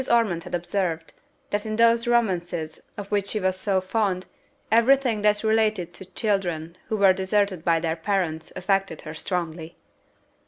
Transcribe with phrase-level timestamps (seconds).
[0.11, 1.13] Ormond had observed,
[1.51, 4.25] that in those romances, of which she was so fond,
[4.71, 9.77] every thing that related to children who were deserted by their parents affected her strongly.